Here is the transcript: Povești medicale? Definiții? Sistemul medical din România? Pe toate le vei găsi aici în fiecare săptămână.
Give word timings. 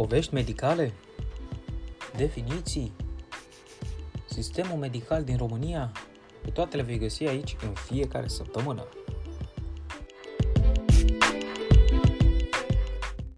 Povești 0.00 0.34
medicale? 0.34 0.92
Definiții? 2.16 2.92
Sistemul 4.24 4.78
medical 4.78 5.24
din 5.24 5.36
România? 5.36 5.92
Pe 6.42 6.50
toate 6.50 6.76
le 6.76 6.82
vei 6.82 6.98
găsi 6.98 7.24
aici 7.24 7.56
în 7.62 7.72
fiecare 7.72 8.28
săptămână. 8.28 8.88